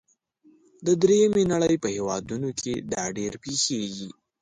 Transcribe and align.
د 0.85 0.87
دریمې 1.01 1.43
نړۍ 1.53 1.75
په 1.83 1.87
هیوادونو 1.95 2.49
کې 2.61 2.73
دا 2.91 3.03
ډیر 3.17 3.33
پیښیږي. 3.43 4.09